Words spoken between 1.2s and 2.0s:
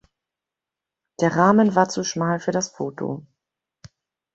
Rahmen war